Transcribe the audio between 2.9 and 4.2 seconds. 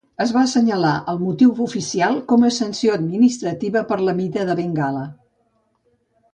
administrativa per la